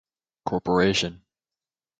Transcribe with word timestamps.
Corporation. 0.47 1.21